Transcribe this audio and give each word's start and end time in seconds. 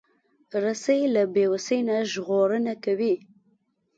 رسۍ 0.63 1.01
له 1.13 1.23
بیوسۍ 1.33 1.79
نه 1.89 1.97
ژغورنه 2.11 2.73
کوي. 2.83 3.15